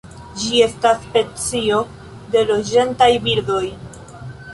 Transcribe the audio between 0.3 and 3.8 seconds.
Ĝi estas specio de loĝantaj birdoj.